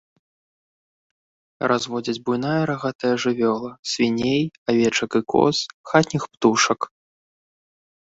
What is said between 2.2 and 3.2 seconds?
буйная рагатая